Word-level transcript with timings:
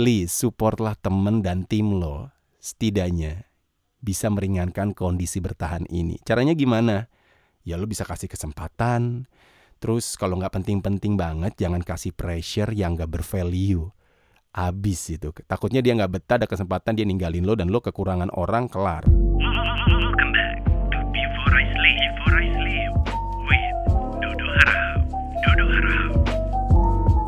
please 0.00 0.32
supportlah 0.32 0.96
temen 0.96 1.44
dan 1.44 1.68
tim 1.68 2.00
lo. 2.00 2.32
Setidaknya 2.56 3.44
bisa 4.00 4.32
meringankan 4.32 4.96
kondisi 4.96 5.44
bertahan 5.44 5.84
ini. 5.92 6.16
Caranya 6.24 6.56
gimana? 6.56 7.12
Ya 7.68 7.76
lo 7.76 7.84
bisa 7.84 8.08
kasih 8.08 8.24
kesempatan. 8.32 9.28
Terus 9.76 10.16
kalau 10.16 10.40
nggak 10.40 10.56
penting-penting 10.56 11.20
banget, 11.20 11.52
jangan 11.60 11.84
kasih 11.84 12.16
pressure 12.16 12.72
yang 12.72 12.96
nggak 12.96 13.12
bervalue. 13.12 13.92
Abis 14.56 15.20
itu. 15.20 15.36
Takutnya 15.44 15.84
dia 15.84 15.92
nggak 15.92 16.12
betah 16.16 16.40
ada 16.40 16.48
kesempatan 16.48 16.96
dia 16.96 17.04
ninggalin 17.04 17.44
lo 17.44 17.52
dan 17.52 17.68
lo 17.68 17.84
kekurangan 17.84 18.32
orang 18.32 18.72
kelar. 18.72 19.04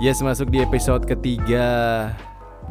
Yes, 0.01 0.25
masuk 0.25 0.49
di 0.49 0.65
episode 0.65 1.05
ketiga 1.05 1.69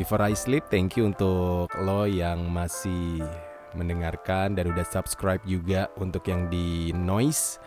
Before 0.01 0.25
I 0.25 0.33
Sleep. 0.33 0.65
Thank 0.73 0.97
you 0.97 1.13
untuk 1.13 1.69
lo 1.77 2.09
yang 2.09 2.49
masih 2.49 3.21
mendengarkan 3.77 4.57
dan 4.57 4.73
udah 4.73 4.81
subscribe 4.81 5.45
juga 5.45 5.93
untuk 6.01 6.25
yang 6.25 6.49
di 6.49 6.89
Noise. 6.89 7.61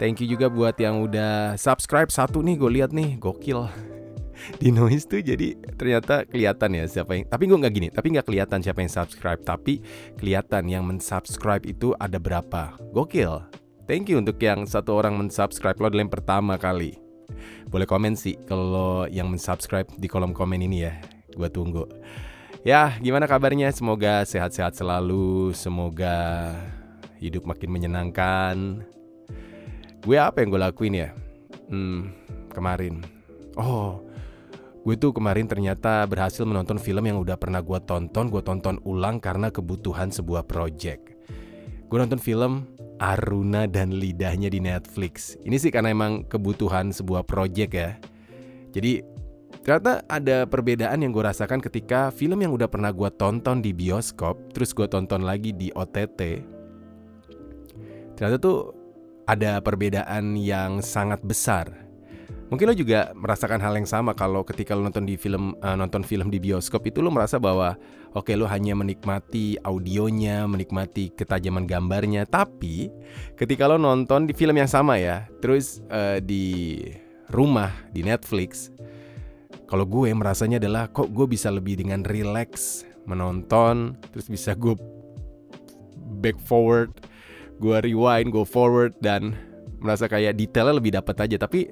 Thank 0.00 0.24
you 0.24 0.32
juga 0.32 0.48
buat 0.48 0.80
yang 0.80 1.04
udah 1.04 1.60
subscribe. 1.60 2.08
Satu 2.08 2.40
nih 2.40 2.56
gue 2.56 2.70
lihat 2.80 2.96
nih 2.96 3.20
gokil. 3.20 3.68
Di 4.56 4.72
noise 4.72 5.04
tuh 5.04 5.20
jadi 5.20 5.52
ternyata 5.76 6.24
kelihatan 6.24 6.72
ya 6.72 6.88
siapa 6.88 7.12
yang 7.12 7.28
tapi 7.28 7.44
gue 7.44 7.60
nggak 7.60 7.74
gini 7.76 7.88
tapi 7.92 8.08
nggak 8.16 8.24
kelihatan 8.24 8.64
siapa 8.64 8.80
yang 8.80 8.88
subscribe. 8.88 9.44
Tapi 9.44 9.84
kelihatan 10.16 10.64
yang 10.64 10.88
mensubscribe 10.88 11.68
itu 11.68 11.92
ada 12.00 12.16
berapa. 12.16 12.72
Gokil. 12.96 13.36
Thank 13.84 14.08
you 14.08 14.16
untuk 14.16 14.40
yang 14.40 14.64
satu 14.64 14.96
orang 14.96 15.12
mensubscribe 15.20 15.76
lo 15.76 15.92
yang 15.92 16.08
pertama 16.08 16.56
kali. 16.56 16.96
Boleh 17.68 17.84
komen 17.84 18.16
sih 18.16 18.40
kalau 18.48 19.04
yang 19.12 19.28
mensubscribe 19.28 19.92
di 20.00 20.08
kolom 20.08 20.32
komen 20.32 20.64
ini 20.64 20.88
ya 20.88 21.19
gue 21.34 21.48
tunggu. 21.50 21.84
Ya 22.66 22.94
gimana 23.00 23.24
kabarnya? 23.24 23.72
Semoga 23.72 24.22
sehat-sehat 24.26 24.76
selalu. 24.76 25.56
Semoga 25.56 26.52
hidup 27.18 27.48
makin 27.48 27.70
menyenangkan. 27.72 28.84
Gue 30.00 30.16
apa 30.16 30.40
yang 30.40 30.52
gue 30.52 30.60
lakuin 30.60 30.94
ya? 30.96 31.08
Hmm, 31.68 32.12
kemarin. 32.52 33.04
Oh 33.56 34.10
gue 34.80 34.96
tuh 34.96 35.12
kemarin 35.12 35.44
ternyata 35.44 36.08
berhasil 36.08 36.40
menonton 36.48 36.80
film 36.80 37.04
yang 37.04 37.20
udah 37.20 37.36
pernah 37.36 37.60
gue 37.60 37.78
tonton 37.84 38.32
gue 38.32 38.40
tonton 38.40 38.80
ulang 38.88 39.20
karena 39.20 39.52
kebutuhan 39.52 40.08
sebuah 40.08 40.48
project. 40.48 41.12
Gue 41.90 41.98
nonton 42.00 42.16
film 42.16 42.64
Aruna 43.00 43.64
dan 43.68 43.96
lidahnya 43.96 44.52
di 44.52 44.60
Netflix. 44.60 45.36
Ini 45.40 45.56
sih 45.56 45.72
karena 45.72 45.92
emang 45.92 46.24
kebutuhan 46.28 46.92
sebuah 46.92 47.24
project 47.28 47.72
ya. 47.72 47.90
Jadi 48.72 49.04
ternyata 49.62 50.02
ada 50.08 50.46
perbedaan 50.48 51.02
yang 51.02 51.12
gue 51.12 51.24
rasakan 51.24 51.60
ketika 51.60 52.10
film 52.14 52.40
yang 52.40 52.54
udah 52.54 52.70
pernah 52.70 52.90
gue 52.94 53.10
tonton 53.14 53.60
di 53.60 53.74
bioskop 53.76 54.54
terus 54.56 54.72
gue 54.72 54.88
tonton 54.88 55.22
lagi 55.22 55.52
di 55.52 55.68
OTT 55.74 56.20
ternyata 58.20 58.36
tuh 58.36 58.80
ada 59.30 59.62
perbedaan 59.62 60.34
yang 60.34 60.82
sangat 60.82 61.22
besar. 61.22 61.70
Mungkin 62.50 62.66
lo 62.66 62.74
juga 62.74 63.14
merasakan 63.14 63.62
hal 63.62 63.78
yang 63.78 63.86
sama 63.86 64.10
kalau 64.10 64.42
ketika 64.42 64.74
lo 64.74 64.82
nonton 64.82 65.06
di 65.06 65.14
film 65.14 65.54
uh, 65.62 65.78
nonton 65.78 66.02
film 66.02 66.34
di 66.34 66.42
bioskop 66.42 66.82
itu 66.82 66.98
lo 66.98 67.14
merasa 67.14 67.38
bahwa 67.38 67.78
oke 68.10 68.26
okay, 68.26 68.34
lo 68.34 68.50
hanya 68.50 68.74
menikmati 68.74 69.54
audionya, 69.62 70.50
menikmati 70.50 71.14
ketajaman 71.14 71.70
gambarnya, 71.70 72.26
tapi 72.26 72.90
ketika 73.38 73.70
lo 73.70 73.78
nonton 73.78 74.26
di 74.26 74.34
film 74.34 74.58
yang 74.58 74.66
sama 74.66 74.98
ya, 74.98 75.30
terus 75.38 75.78
uh, 75.94 76.18
di 76.18 76.74
rumah 77.30 77.70
di 77.94 78.02
Netflix, 78.02 78.74
kalau 79.70 79.86
gue 79.86 80.10
merasanya 80.10 80.58
adalah 80.58 80.90
kok 80.90 81.14
gue 81.14 81.30
bisa 81.30 81.46
lebih 81.46 81.78
dengan 81.78 82.02
relax 82.02 82.82
menonton, 83.06 83.94
terus 84.10 84.26
bisa 84.26 84.58
gue 84.58 84.74
back 86.18 86.36
forward 86.42 86.90
gue 87.60 87.76
rewind, 87.84 88.32
go 88.32 88.42
forward 88.42 88.96
dan 89.04 89.36
merasa 89.78 90.08
kayak 90.08 90.34
detailnya 90.34 90.80
lebih 90.80 90.96
dapat 90.96 91.28
aja. 91.28 91.36
Tapi 91.36 91.68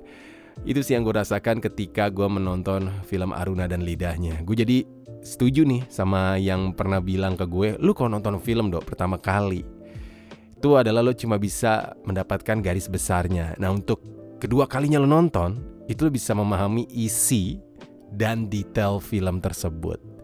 itu 0.69 0.81
sih 0.85 0.95
yang 0.95 1.03
gue 1.03 1.17
rasakan 1.17 1.65
ketika 1.65 2.13
gue 2.13 2.29
menonton 2.29 2.93
film 3.09 3.33
Aruna 3.33 3.65
dan 3.65 3.83
Lidahnya. 3.83 4.45
Gue 4.45 4.55
jadi 4.55 4.85
setuju 5.25 5.65
nih 5.65 5.89
sama 5.89 6.37
yang 6.37 6.77
pernah 6.77 7.01
bilang 7.01 7.35
ke 7.35 7.49
gue, 7.49 7.81
lu 7.81 7.97
kalau 7.97 8.15
nonton 8.21 8.37
film 8.39 8.69
dok 8.69 8.87
pertama 8.87 9.17
kali 9.19 9.65
itu 10.59 10.75
adalah 10.75 11.07
lo 11.07 11.15
cuma 11.15 11.39
bisa 11.39 11.95
mendapatkan 12.03 12.59
garis 12.59 12.91
besarnya. 12.91 13.55
Nah 13.63 13.71
untuk 13.71 14.03
kedua 14.43 14.67
kalinya 14.67 14.99
lo 14.99 15.07
nonton, 15.07 15.63
itu 15.87 16.03
lo 16.03 16.11
bisa 16.11 16.35
memahami 16.35 16.91
isi 16.91 17.63
dan 18.15 18.49
detail 18.49 19.03
film 19.03 19.41
tersebut. 19.43 20.19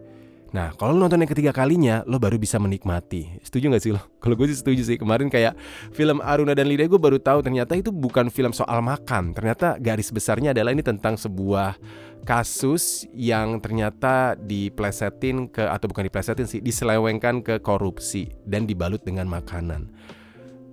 Nah, 0.55 0.71
kalau 0.78 0.95
lo 0.95 1.03
nonton 1.03 1.19
yang 1.19 1.27
ketiga 1.27 1.50
kalinya, 1.50 2.06
lo 2.06 2.22
baru 2.22 2.39
bisa 2.39 2.62
menikmati. 2.62 3.43
Setuju 3.43 3.75
gak 3.75 3.83
sih 3.83 3.91
lo? 3.91 3.99
Kalau 4.22 4.39
gue 4.39 4.47
sih 4.47 4.62
setuju 4.62 4.87
sih. 4.87 4.95
Kemarin 4.95 5.27
kayak 5.27 5.59
film 5.91 6.22
Aruna 6.22 6.55
dan 6.55 6.71
Lidah 6.71 6.87
gue 6.87 6.95
baru 6.95 7.19
tahu 7.19 7.43
ternyata 7.43 7.75
itu 7.75 7.91
bukan 7.91 8.31
film 8.31 8.55
soal 8.55 8.78
makan. 8.78 9.34
Ternyata 9.34 9.83
garis 9.83 10.15
besarnya 10.15 10.55
adalah 10.55 10.71
ini 10.71 10.87
tentang 10.87 11.19
sebuah 11.19 11.75
kasus 12.22 13.03
yang 13.11 13.59
ternyata 13.59 14.39
diplesetin 14.39 15.51
ke 15.51 15.66
atau 15.66 15.91
bukan 15.91 16.06
diplesetin 16.06 16.47
sih, 16.47 16.62
diselewengkan 16.62 17.43
ke 17.43 17.59
korupsi 17.59 18.31
dan 18.47 18.62
dibalut 18.62 19.03
dengan 19.03 19.27
makanan. 19.27 19.91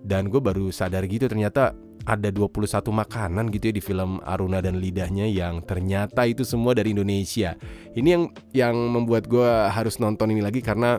Dan 0.06 0.30
gue 0.30 0.38
baru 0.38 0.70
sadar 0.70 1.10
gitu 1.10 1.26
ternyata 1.26 1.74
ada 2.06 2.34
21 2.34 2.81
makanan 2.89 3.53
gitu 3.53 3.69
ya 3.69 3.73
di 3.78 3.84
film 3.84 4.17
Aruna 4.25 4.62
dan 4.63 4.81
Lidahnya 4.81 5.29
yang 5.29 5.62
ternyata 5.62 6.25
itu 6.25 6.41
semua 6.41 6.73
dari 6.73 6.94
Indonesia. 6.97 7.53
Ini 7.94 8.09
yang 8.09 8.23
yang 8.51 8.75
membuat 8.75 9.29
gue 9.29 9.50
harus 9.69 10.01
nonton 10.01 10.34
ini 10.34 10.41
lagi 10.41 10.66
karena 10.66 10.97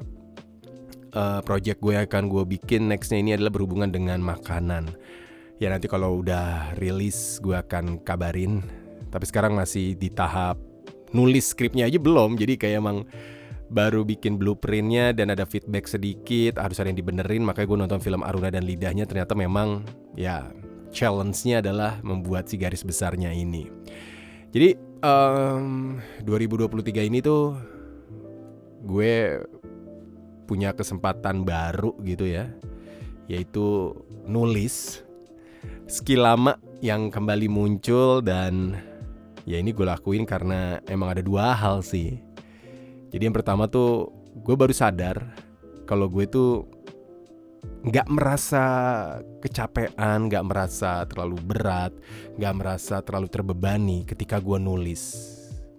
uh, 1.15 1.41
project 1.43 1.83
gue 1.83 1.99
akan 1.99 2.31
gue 2.31 2.45
bikin 2.59 2.87
nextnya 2.91 3.19
ini 3.19 3.31
adalah 3.35 3.51
berhubungan 3.51 3.91
dengan 3.91 4.23
makanan. 4.23 4.95
Ya 5.59 5.71
nanti 5.71 5.87
kalau 5.87 6.23
udah 6.23 6.75
rilis 6.79 7.39
gue 7.43 7.55
akan 7.55 8.03
kabarin. 8.03 8.63
Tapi 9.13 9.25
sekarang 9.29 9.55
masih 9.55 9.95
di 9.95 10.09
tahap 10.09 10.59
nulis 11.13 11.53
skripnya 11.53 11.87
aja 11.87 11.99
belum. 12.01 12.39
Jadi 12.39 12.57
kayak 12.59 12.79
emang 12.83 13.05
baru 13.73 14.05
bikin 14.05 14.37
blueprintnya 14.37 15.17
dan 15.17 15.33
ada 15.33 15.49
feedback 15.49 15.89
sedikit 15.89 16.61
harus 16.61 16.77
ada 16.77 16.93
yang 16.93 17.01
dibenerin 17.01 17.41
makanya 17.41 17.67
gue 17.73 17.79
nonton 17.89 18.01
film 18.05 18.21
Aruna 18.21 18.53
dan 18.53 18.69
Lidahnya 18.69 19.09
ternyata 19.09 19.33
memang 19.33 19.89
ya 20.13 20.53
challenge-nya 20.93 21.65
adalah 21.65 21.99
membuat 22.05 22.47
si 22.47 22.61
garis 22.61 22.85
besarnya 22.85 23.33
ini. 23.33 23.67
Jadi 24.53 24.77
um, 25.01 25.97
2023 26.23 27.09
ini 27.09 27.19
tuh 27.25 27.57
gue 28.85 29.41
punya 30.45 30.77
kesempatan 30.77 31.49
baru 31.49 31.97
gitu 32.05 32.29
ya, 32.29 32.53
yaitu 33.27 33.97
nulis 34.29 35.01
skill 35.89 36.29
lama 36.29 36.61
yang 36.85 37.09
kembali 37.09 37.49
muncul 37.49 38.21
dan 38.21 38.77
ya 39.49 39.59
ini 39.59 39.73
gue 39.73 39.87
lakuin 39.87 40.29
karena 40.29 40.79
emang 40.87 41.17
ada 41.17 41.23
dua 41.25 41.57
hal 41.57 41.81
sih. 41.81 42.21
Jadi 43.13 43.23
yang 43.29 43.37
pertama 43.37 43.69
tuh 43.69 44.13
gue 44.45 44.57
baru 44.57 44.73
sadar 44.73 45.21
kalau 45.85 46.09
gue 46.09 46.25
tuh 46.25 46.65
nggak 47.83 48.07
merasa 48.07 48.65
kecapean, 49.43 50.31
nggak 50.31 50.45
merasa 50.47 51.03
terlalu 51.07 51.39
berat, 51.43 51.91
nggak 52.39 52.55
merasa 52.55 53.03
terlalu 53.03 53.27
terbebani 53.27 54.07
ketika 54.07 54.39
gue 54.39 54.59
nulis. 54.63 55.03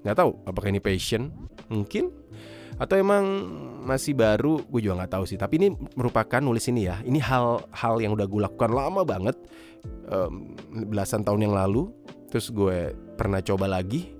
Nggak 0.03 0.19
tahu 0.19 0.31
apakah 0.43 0.67
ini 0.67 0.83
passion, 0.83 1.31
mungkin 1.71 2.11
atau 2.75 2.99
emang 2.99 3.23
masih 3.87 4.11
baru, 4.17 4.59
gue 4.67 4.81
juga 4.83 5.03
nggak 5.03 5.13
tahu 5.15 5.23
sih. 5.23 5.39
Tapi 5.39 5.53
ini 5.63 5.67
merupakan 5.95 6.43
nulis 6.43 6.67
ini 6.67 6.91
ya, 6.91 6.99
ini 7.07 7.23
hal-hal 7.23 7.95
yang 8.03 8.11
udah 8.19 8.27
gue 8.27 8.41
lakukan 8.51 8.71
lama 8.75 9.07
banget, 9.07 9.39
um, 10.11 10.59
belasan 10.91 11.23
tahun 11.23 11.47
yang 11.47 11.55
lalu. 11.55 11.87
Terus 12.27 12.51
gue 12.51 12.91
pernah 13.15 13.39
coba 13.39 13.69
lagi, 13.69 14.11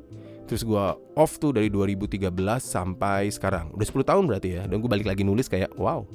terus 0.47 0.63
gue 0.63 0.85
off 1.19 1.35
tuh 1.35 1.51
dari 1.51 1.67
2013 1.67 2.31
sampai 2.63 3.27
sekarang, 3.27 3.75
udah 3.75 3.87
10 3.89 4.07
tahun 4.07 4.23
berarti 4.23 4.49
ya. 4.55 4.63
Dan 4.71 4.79
gue 4.79 4.87
balik 4.87 5.09
lagi 5.09 5.27
nulis 5.27 5.51
kayak, 5.51 5.75
wow, 5.75 6.07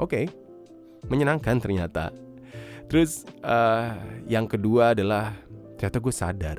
oke. 0.00 0.10
Okay 0.10 0.41
menyenangkan 1.06 1.58
ternyata. 1.58 2.14
Terus 2.86 3.24
uh, 3.40 3.96
yang 4.28 4.44
kedua 4.44 4.92
adalah 4.92 5.32
ternyata 5.80 5.98
gue 5.98 6.14
sadar. 6.14 6.58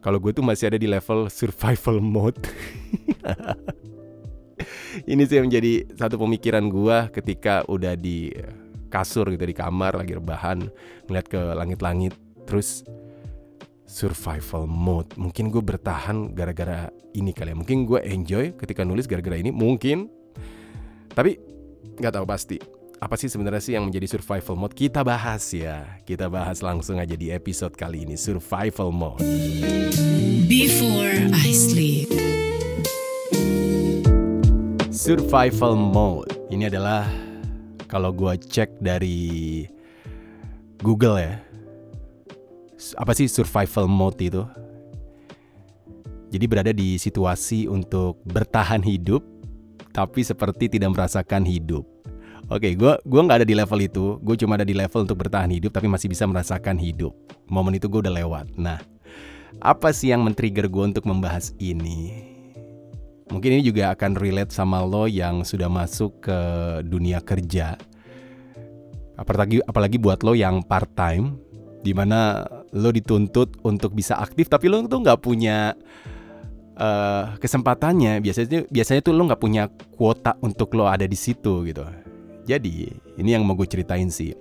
Kalau 0.00 0.16
gue 0.16 0.32
tuh 0.32 0.40
masih 0.40 0.72
ada 0.72 0.80
di 0.80 0.88
level 0.88 1.28
survival 1.28 2.00
mode. 2.00 2.40
Ini 5.10 5.22
sih 5.28 5.38
yang 5.38 5.52
menjadi 5.52 5.84
satu 5.92 6.16
pemikiran 6.16 6.64
gue 6.72 6.96
ketika 7.12 7.62
udah 7.68 7.94
di 7.94 8.32
kasur 8.90 9.30
gitu 9.30 9.46
di 9.46 9.54
kamar 9.54 9.94
lagi 9.94 10.18
rebahan 10.18 10.66
ngeliat 11.06 11.26
ke 11.30 11.40
langit-langit 11.54 12.16
terus 12.48 12.82
survival 13.86 14.64
mode. 14.64 15.12
Mungkin 15.20 15.52
gue 15.52 15.62
bertahan 15.62 16.32
gara-gara 16.32 16.88
ini 17.12 17.36
kali 17.36 17.52
ya. 17.52 17.56
Mungkin 17.58 17.86
gue 17.86 18.00
enjoy 18.02 18.56
ketika 18.56 18.88
nulis 18.88 19.04
gara-gara 19.04 19.36
ini 19.36 19.52
mungkin. 19.52 20.08
Tapi 21.12 21.36
nggak 22.00 22.16
tahu 22.16 22.24
pasti 22.24 22.79
apa 23.00 23.16
sih 23.16 23.32
sebenarnya 23.32 23.64
sih 23.64 23.72
yang 23.72 23.88
menjadi 23.88 24.20
survival 24.20 24.60
mode? 24.60 24.76
Kita 24.76 25.00
bahas 25.00 25.40
ya. 25.56 25.88
Kita 26.04 26.28
bahas 26.28 26.60
langsung 26.60 27.00
aja 27.00 27.16
di 27.16 27.32
episode 27.32 27.72
kali 27.72 28.04
ini 28.04 28.12
survival 28.12 28.92
mode. 28.92 29.24
Before 30.44 31.32
I 31.32 31.48
sleep. 31.48 32.12
Survival 34.92 35.80
mode. 35.80 36.28
Ini 36.52 36.68
adalah 36.68 37.08
kalau 37.88 38.12
gue 38.12 38.36
cek 38.36 38.84
dari 38.84 39.64
Google 40.84 41.24
ya. 41.24 41.40
Apa 43.00 43.16
sih 43.16 43.32
survival 43.32 43.88
mode 43.88 44.20
itu? 44.20 44.44
Jadi 46.30 46.44
berada 46.44 46.70
di 46.76 47.00
situasi 47.00 47.64
untuk 47.64 48.20
bertahan 48.28 48.84
hidup, 48.84 49.24
tapi 49.90 50.20
seperti 50.20 50.68
tidak 50.68 50.92
merasakan 50.92 51.48
hidup. 51.48 51.88
Oke, 52.50 52.74
gue 52.74 52.92
gua 53.06 53.20
nggak 53.22 53.38
ada 53.42 53.46
di 53.46 53.54
level 53.54 53.78
itu. 53.78 54.18
Gue 54.26 54.34
cuma 54.34 54.58
ada 54.58 54.66
di 54.66 54.74
level 54.74 55.06
untuk 55.06 55.22
bertahan 55.22 55.54
hidup, 55.54 55.70
tapi 55.70 55.86
masih 55.86 56.10
bisa 56.10 56.26
merasakan 56.26 56.82
hidup. 56.82 57.14
Momen 57.46 57.78
itu 57.78 57.86
gue 57.86 58.02
udah 58.02 58.10
lewat. 58.10 58.58
Nah, 58.58 58.82
apa 59.62 59.94
sih 59.94 60.10
yang 60.10 60.26
men-trigger 60.26 60.66
gue 60.66 60.84
untuk 60.90 61.06
membahas 61.06 61.54
ini? 61.62 62.26
Mungkin 63.30 63.54
ini 63.54 63.62
juga 63.62 63.94
akan 63.94 64.18
relate 64.18 64.50
sama 64.50 64.82
lo 64.82 65.06
yang 65.06 65.46
sudah 65.46 65.70
masuk 65.70 66.26
ke 66.26 66.38
dunia 66.90 67.22
kerja. 67.22 67.78
Apalagi 69.14 69.62
apalagi 69.70 70.02
buat 70.02 70.26
lo 70.26 70.34
yang 70.34 70.66
part 70.66 70.90
time, 70.98 71.38
di 71.86 71.94
mana 71.94 72.42
lo 72.74 72.90
dituntut 72.90 73.62
untuk 73.62 73.94
bisa 73.94 74.18
aktif, 74.18 74.50
tapi 74.50 74.66
lo 74.66 74.82
tuh 74.90 75.06
nggak 75.06 75.22
punya 75.22 75.78
uh, 76.74 77.38
kesempatannya. 77.38 78.18
Biasanya 78.18 78.66
biasanya 78.66 79.06
tuh 79.06 79.14
lo 79.14 79.22
nggak 79.30 79.38
punya 79.38 79.70
kuota 79.94 80.34
untuk 80.42 80.74
lo 80.74 80.90
ada 80.90 81.06
di 81.06 81.14
situ 81.14 81.62
gitu. 81.62 82.09
Jadi 82.50 82.90
ini 83.14 83.30
yang 83.30 83.46
mau 83.46 83.54
gue 83.54 83.70
ceritain 83.70 84.10
sih. 84.10 84.34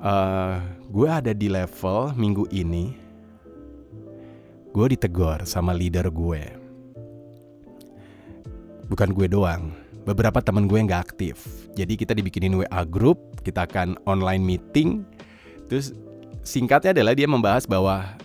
Uh, 0.00 0.58
gue 0.90 1.06
ada 1.06 1.30
di 1.30 1.46
level 1.46 2.16
minggu 2.18 2.50
ini, 2.50 2.96
gue 4.74 4.86
ditegur 4.96 5.44
sama 5.44 5.70
leader 5.76 6.08
gue 6.10 6.60
bukan 8.90 9.14
gue 9.14 9.30
doang. 9.30 9.70
Beberapa 10.02 10.42
teman 10.42 10.66
gue 10.66 10.82
nggak 10.82 11.14
aktif. 11.14 11.70
Jadi 11.78 11.94
kita 11.94 12.12
dibikinin 12.12 12.58
WA 12.58 12.82
group, 12.82 13.38
kita 13.46 13.70
akan 13.70 13.94
online 14.04 14.42
meeting. 14.42 15.06
Terus 15.70 15.94
singkatnya 16.42 16.90
adalah 16.98 17.14
dia 17.14 17.30
membahas 17.30 17.64
bahwa 17.70 18.18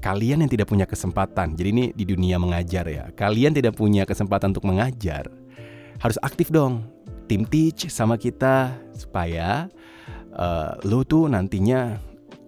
kalian 0.00 0.40
yang 0.42 0.50
tidak 0.50 0.72
punya 0.72 0.88
kesempatan. 0.88 1.52
Jadi 1.54 1.68
ini 1.68 1.84
di 1.92 2.08
dunia 2.08 2.40
mengajar 2.40 2.88
ya. 2.88 3.12
Kalian 3.12 3.52
tidak 3.52 3.76
punya 3.76 4.08
kesempatan 4.08 4.56
untuk 4.56 4.64
mengajar. 4.64 5.28
Harus 6.00 6.16
aktif 6.24 6.48
dong. 6.48 6.88
Tim 7.32 7.48
teach 7.48 7.88
sama 7.88 8.20
kita 8.20 8.76
supaya 8.92 9.64
uh, 10.36 10.76
lo 10.84 11.00
tuh 11.00 11.32
nantinya 11.32 11.96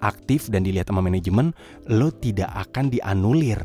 aktif 0.05 0.53
dan 0.53 0.61
dilihat 0.61 0.93
sama 0.93 1.01
manajemen, 1.01 1.57
lo 1.89 2.13
tidak 2.13 2.53
akan 2.53 2.93
dianulir. 2.93 3.65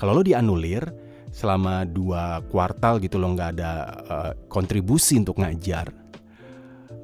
Kalau 0.00 0.16
lo 0.16 0.24
dianulir, 0.24 0.88
selama 1.36 1.84
dua 1.84 2.40
kuartal 2.48 2.96
gitu 3.04 3.20
lo 3.20 3.36
nggak 3.36 3.50
ada 3.60 3.70
uh, 4.08 4.32
kontribusi 4.48 5.20
untuk 5.20 5.44
ngajar, 5.44 5.92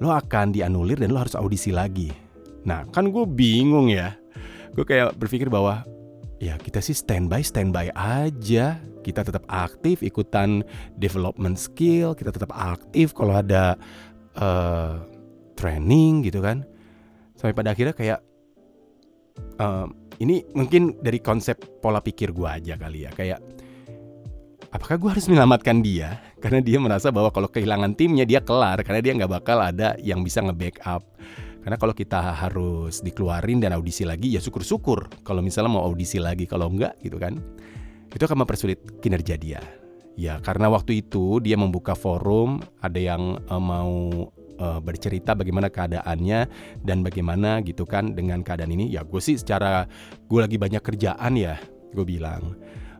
lo 0.00 0.08
akan 0.08 0.56
dianulir 0.56 0.96
dan 0.96 1.12
lo 1.12 1.20
harus 1.20 1.36
audisi 1.36 1.68
lagi. 1.68 2.08
Nah 2.64 2.88
kan 2.88 3.12
gue 3.12 3.28
bingung 3.28 3.92
ya, 3.92 4.16
gue 4.72 4.88
kayak 4.88 5.20
berpikir 5.20 5.52
bahwa 5.52 5.84
ya 6.40 6.56
kita 6.56 6.80
sih 6.80 6.96
standby 6.96 7.44
standby 7.44 7.92
aja, 7.92 8.80
kita 9.00 9.24
tetap 9.24 9.44
aktif 9.48 10.04
ikutan 10.04 10.64
development 10.96 11.56
skill, 11.56 12.12
kita 12.12 12.32
tetap 12.32 12.52
aktif 12.52 13.12
kalau 13.16 13.38
ada 13.38 13.74
uh, 14.38 15.00
training 15.56 16.24
gitu 16.24 16.40
kan, 16.40 16.64
sampai 17.36 17.56
pada 17.56 17.72
akhirnya 17.72 17.96
kayak 17.96 18.20
uh, 19.60 19.88
ini 20.20 20.44
mungkin 20.52 21.00
dari 21.00 21.18
konsep 21.24 21.80
pola 21.80 22.04
pikir 22.04 22.36
gue 22.36 22.48
aja 22.48 22.76
kali 22.76 23.08
ya 23.08 23.10
kayak 23.12 23.40
apakah 24.70 24.96
gue 25.00 25.10
harus 25.16 25.26
menyelamatkan 25.26 25.82
dia? 25.82 26.20
Karena 26.42 26.60
dia 26.60 26.78
merasa 26.80 27.08
bahwa 27.12 27.32
kalau 27.32 27.48
kehilangan 27.50 27.96
timnya 27.96 28.24
dia 28.24 28.40
kelar 28.40 28.80
karena 28.80 29.04
dia 29.04 29.12
nggak 29.12 29.28
bakal 29.28 29.60
ada 29.60 29.92
yang 30.00 30.24
bisa 30.24 30.40
nge-backup. 30.40 31.04
Karena 31.60 31.76
kalau 31.76 31.92
kita 31.92 32.16
harus 32.32 33.04
dikeluarin 33.04 33.60
dan 33.60 33.76
audisi 33.76 34.08
lagi 34.08 34.32
ya 34.32 34.40
syukur-syukur 34.40 35.12
kalau 35.20 35.44
misalnya 35.44 35.76
mau 35.76 35.84
audisi 35.84 36.16
lagi 36.16 36.48
kalau 36.48 36.72
enggak 36.72 36.96
gitu 37.04 37.20
kan 37.20 37.36
itu 38.14 38.22
akan 38.26 38.46
mempersulit 38.46 38.78
kinerja 39.02 39.34
dia. 39.38 39.60
Ya 40.18 40.36
karena 40.42 40.68
waktu 40.68 41.00
itu 41.00 41.40
dia 41.40 41.56
membuka 41.56 41.96
forum 41.96 42.60
ada 42.82 42.98
yang 43.00 43.40
uh, 43.48 43.62
mau 43.62 44.28
uh, 44.60 44.80
bercerita 44.82 45.32
bagaimana 45.32 45.72
keadaannya 45.72 46.50
dan 46.84 47.00
bagaimana 47.00 47.64
gitu 47.64 47.88
kan 47.88 48.12
dengan 48.12 48.44
keadaan 48.44 48.74
ini. 48.74 48.90
Ya 48.92 49.06
gue 49.06 49.20
sih 49.22 49.38
secara 49.40 49.88
gue 50.28 50.40
lagi 50.40 50.60
banyak 50.60 50.82
kerjaan 50.82 51.38
ya 51.38 51.56
gue 51.94 52.04
bilang. 52.04 52.58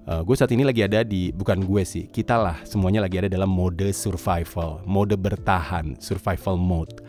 Uh, 0.09 0.25
gue 0.25 0.33
saat 0.33 0.49
ini 0.51 0.65
lagi 0.65 0.81
ada 0.81 1.05
di 1.05 1.29
bukan 1.29 1.61
gue 1.61 1.85
sih 1.85 2.09
kita 2.09 2.41
lah 2.41 2.56
semuanya 2.65 3.05
lagi 3.05 3.21
ada 3.21 3.29
dalam 3.29 3.53
mode 3.53 3.93
survival 3.93 4.81
mode 4.89 5.13
bertahan 5.13 5.93
survival 6.01 6.56
mode 6.56 7.05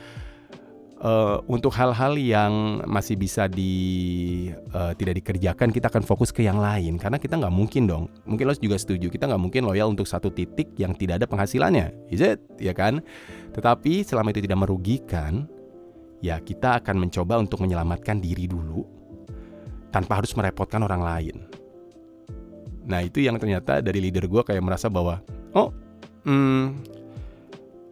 uh, 1.01 1.41
untuk 1.49 1.73
hal-hal 1.75 2.15
yang 2.15 2.85
masih 2.85 3.17
bisa 3.17 3.49
di 3.49 3.73
uh, 4.71 4.93
tidak 4.95 5.21
dikerjakan 5.21 5.73
kita 5.73 5.89
akan 5.89 6.05
fokus 6.05 6.29
ke 6.29 6.45
yang 6.45 6.61
lain. 6.61 7.01
Karena 7.01 7.17
kita 7.17 7.37
nggak 7.41 7.53
mungkin 7.53 7.89
dong. 7.89 8.07
Mungkin 8.29 8.45
lo 8.47 8.53
juga 8.55 8.77
setuju 8.77 9.09
kita 9.09 9.27
nggak 9.27 9.41
mungkin 9.41 9.65
loyal 9.67 9.91
untuk 9.91 10.05
satu 10.05 10.29
titik 10.29 10.77
yang 10.77 10.93
tidak 10.95 11.21
ada 11.21 11.27
penghasilannya. 11.27 11.91
Is 12.13 12.21
it? 12.21 12.39
Ya 12.61 12.71
kan? 12.71 13.01
Tetapi 13.51 14.05
selama 14.05 14.31
itu 14.31 14.41
tidak 14.45 14.61
merugikan 14.61 15.49
ya 16.21 16.37
kita 16.37 16.79
akan 16.79 17.01
mencoba 17.01 17.41
untuk 17.41 17.65
menyelamatkan 17.65 18.21
diri 18.21 18.45
dulu 18.45 18.85
tanpa 19.89 20.21
harus 20.21 20.31
merepotkan 20.37 20.85
orang 20.85 21.01
lain. 21.01 21.37
Nah 22.87 23.01
itu 23.03 23.21
yang 23.21 23.37
ternyata 23.41 23.81
dari 23.83 23.99
leader 23.99 24.25
gue 24.29 24.41
kayak 24.45 24.63
merasa 24.63 24.87
bahwa 24.87 25.19
oh 25.57 25.73
hmm, 26.23 27.00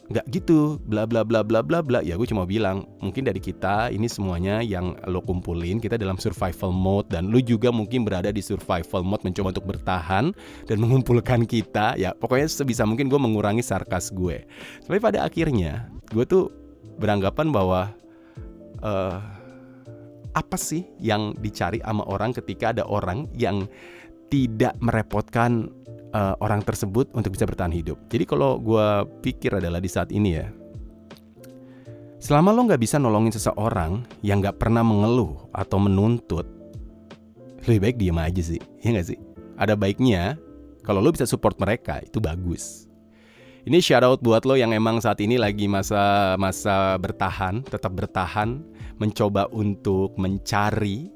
nggak 0.09 0.25
gitu 0.33 0.81
bla 0.89 1.05
bla 1.05 1.21
bla 1.21 1.45
bla 1.45 1.61
bla 1.61 1.79
bla. 1.85 1.99
Ya 2.01 2.17
gue 2.17 2.25
cuma 2.25 2.49
bilang 2.49 2.89
mungkin 2.97 3.29
dari 3.29 3.37
kita 3.37 3.93
ini 3.93 4.09
semuanya 4.09 4.65
yang 4.65 4.97
lo 5.05 5.21
kumpulin 5.21 5.77
kita 5.77 6.01
dalam 6.01 6.17
survival 6.17 6.73
mode 6.73 7.13
dan 7.13 7.29
lo 7.29 7.37
juga 7.37 7.69
mungkin 7.69 8.01
berada 8.01 8.33
di 8.33 8.41
survival 8.41 9.05
mode 9.05 9.21
mencoba 9.21 9.53
untuk 9.53 9.69
bertahan 9.69 10.33
dan 10.65 10.77
mengumpulkan 10.81 11.45
kita. 11.45 11.93
Ya 11.95 12.17
pokoknya 12.17 12.49
sebisa 12.49 12.83
mungkin 12.89 13.07
gue 13.07 13.19
mengurangi 13.21 13.61
sarkas 13.61 14.09
gue. 14.09 14.43
Tapi 14.89 14.97
pada 14.97 15.29
akhirnya 15.29 15.93
gue 16.09 16.25
tuh 16.25 16.49
beranggapan 16.97 17.53
bahwa 17.53 17.93
uh, 18.81 19.17
apa 20.33 20.57
sih 20.57 20.85
yang 21.01 21.33
dicari 21.41 21.81
sama 21.81 22.05
orang 22.05 22.33
ketika 22.33 22.73
ada 22.73 22.83
orang 22.85 23.25
yang 23.33 23.65
tidak 24.29 24.77
merepotkan 24.77 25.73
uh, 26.13 26.35
orang 26.41 26.61
tersebut 26.61 27.09
untuk 27.13 27.33
bisa 27.33 27.45
bertahan 27.45 27.73
hidup. 27.73 27.97
Jadi 28.09 28.23
kalau 28.25 28.57
gue 28.61 28.87
pikir 29.25 29.57
adalah 29.57 29.81
di 29.81 29.89
saat 29.89 30.09
ini 30.13 30.37
ya, 30.37 30.47
selama 32.19 32.53
lo 32.53 32.67
nggak 32.67 32.81
bisa 32.81 32.99
nolongin 32.99 33.33
seseorang 33.33 34.03
yang 34.25 34.43
nggak 34.43 34.59
pernah 34.59 34.83
mengeluh 34.85 35.49
atau 35.55 35.77
menuntut, 35.81 36.45
lebih 37.65 37.79
baik 37.79 37.97
diem 37.97 38.19
aja 38.19 38.41
sih, 38.41 38.61
ya 38.83 38.95
nggak 38.95 39.07
sih? 39.13 39.19
Ada 39.59 39.75
baiknya 39.75 40.39
kalau 40.83 41.03
lo 41.03 41.11
bisa 41.11 41.27
support 41.27 41.59
mereka 41.59 41.99
itu 42.01 42.17
bagus. 42.23 42.87
Ini 43.67 43.83
shout 43.83 44.01
out 44.07 44.23
buat 44.23 44.47
lo 44.47 44.55
yang 44.55 44.71
emang 44.71 45.03
saat 45.03 45.19
ini 45.19 45.35
lagi 45.35 45.67
masa 45.67 46.33
masa 46.39 46.95
bertahan, 46.95 47.61
tetap 47.67 47.91
bertahan, 47.91 48.63
mencoba 48.97 49.51
untuk 49.51 50.15
mencari 50.15 51.11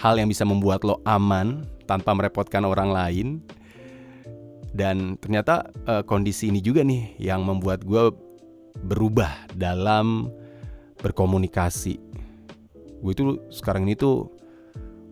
hal 0.00 0.16
yang 0.16 0.26
bisa 0.26 0.42
membuat 0.42 0.82
lo 0.88 0.98
aman 1.04 1.68
tanpa 1.84 2.16
merepotkan 2.16 2.64
orang 2.64 2.90
lain. 2.90 3.28
Dan 4.72 5.20
ternyata 5.20 5.68
uh, 5.84 6.00
kondisi 6.00 6.48
ini 6.48 6.64
juga 6.64 6.80
nih 6.80 7.20
yang 7.20 7.44
membuat 7.44 7.84
gue 7.84 8.08
berubah 8.88 9.52
dalam 9.52 10.32
berkomunikasi. 11.04 12.00
Gue 13.04 13.12
itu 13.12 13.36
sekarang 13.52 13.84
ini 13.84 13.98
tuh 13.98 14.32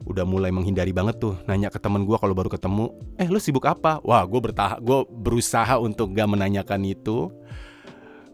udah 0.09 0.25
mulai 0.25 0.49
menghindari 0.49 0.97
banget 0.97 1.21
tuh 1.21 1.37
nanya 1.45 1.69
ke 1.69 1.77
temen 1.77 2.09
gue 2.09 2.17
kalau 2.17 2.33
baru 2.33 2.49
ketemu, 2.49 2.89
eh 3.21 3.29
lu 3.29 3.37
sibuk 3.37 3.69
apa? 3.69 4.01
Wah 4.01 4.25
gue 4.25 4.41
bertah, 4.41 4.81
gue 4.81 5.05
berusaha 5.05 5.77
untuk 5.77 6.17
gak 6.17 6.31
menanyakan 6.31 6.81
itu. 6.89 7.29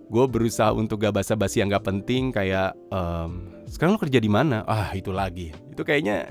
Gue 0.07 0.25
berusaha 0.31 0.71
untuk 0.71 1.03
gak 1.03 1.19
basa-basi 1.19 1.59
yang 1.59 1.75
gak 1.75 1.91
penting 1.91 2.31
kayak 2.31 2.79
um, 2.95 3.51
sekarang 3.67 3.99
lo 3.99 4.01
kerja 4.01 4.23
di 4.23 4.31
mana? 4.31 4.63
Ah 4.63 4.95
itu 4.95 5.11
lagi. 5.11 5.51
Itu 5.75 5.83
kayaknya 5.83 6.31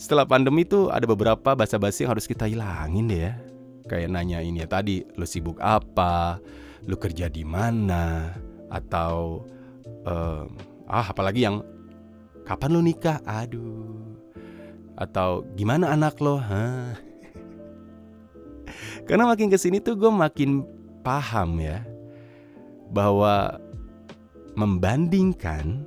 setelah 0.00 0.24
pandemi 0.24 0.64
tuh 0.64 0.88
ada 0.88 1.04
beberapa 1.04 1.52
bahasa 1.52 1.76
basi 1.76 2.08
yang 2.08 2.16
harus 2.16 2.24
kita 2.24 2.48
hilangin 2.48 3.12
deh 3.12 3.20
ya. 3.28 3.51
Kayak 3.92 4.08
nanya 4.08 4.40
ini 4.40 4.64
ya 4.64 4.68
tadi, 4.72 5.04
lo 5.20 5.28
sibuk 5.28 5.60
apa? 5.60 6.40
Lo 6.88 6.96
kerja 6.96 7.28
di 7.28 7.44
mana? 7.44 8.32
Atau 8.72 9.44
uh, 10.08 10.48
ah 10.88 11.06
apalagi 11.12 11.44
yang 11.44 11.60
kapan 12.48 12.72
lo 12.72 12.80
nikah? 12.80 13.20
Aduh. 13.28 14.16
Atau 14.96 15.44
gimana 15.60 15.92
anak 15.92 16.16
lo? 16.24 16.40
Hah? 16.40 16.96
Karena 19.06 19.28
makin 19.28 19.52
ke 19.52 19.60
sini 19.60 19.76
tuh 19.76 20.00
gue 20.00 20.08
makin 20.08 20.64
paham 21.04 21.60
ya 21.60 21.84
bahwa 22.88 23.60
membandingkan 24.56 25.84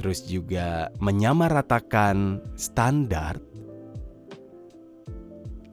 terus 0.00 0.24
juga 0.24 0.88
menyamaratakan 0.96 2.40
standar 2.56 3.36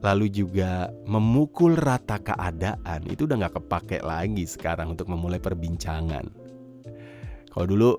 lalu 0.02 0.26
juga 0.26 0.90
memukul 1.06 1.78
rata 1.78 2.18
keadaan 2.18 3.06
itu 3.06 3.24
udah 3.24 3.46
nggak 3.46 3.62
kepake 3.62 4.02
lagi 4.02 4.42
sekarang 4.44 4.98
untuk 4.98 5.06
memulai 5.06 5.38
perbincangan. 5.38 6.26
Kalau 7.54 7.66
dulu 7.70 7.90